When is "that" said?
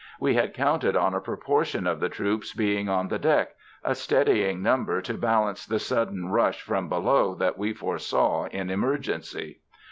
7.35-7.55